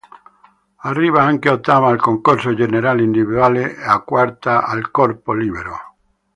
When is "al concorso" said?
1.91-2.55